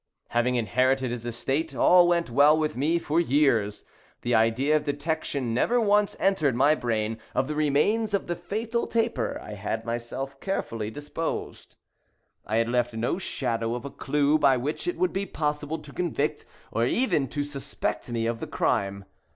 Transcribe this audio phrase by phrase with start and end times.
[0.29, 3.85] Having inherited his estate, all went well with me for years.
[4.23, 7.19] The idea of detection never once entered my brain.
[7.35, 11.75] Of the remains of the fatal taper I had myself carefully disposed.
[12.47, 15.93] I had left no shadow of a clew by which it would be possible to
[15.93, 19.05] convict, or even to suspect me of the crime.